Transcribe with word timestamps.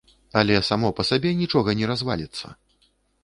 Але 0.39 0.55
само 0.69 0.89
па 0.99 1.05
сабе 1.09 1.33
нічога 1.43 1.75
не 1.81 1.89
разваліцца. 1.91 2.45